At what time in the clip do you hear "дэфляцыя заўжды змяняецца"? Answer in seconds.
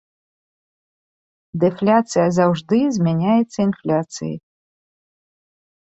1.65-3.59